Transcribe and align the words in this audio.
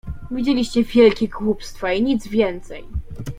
"Widzieliście 0.31 0.83
wielkie 0.83 1.27
głupstwa 1.27 1.93
i 1.93 2.03
nic 2.03 2.27
więcej." 2.27 2.83